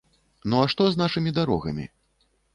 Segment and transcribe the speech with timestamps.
[0.53, 1.89] Ну а што з нашымі дарогамі?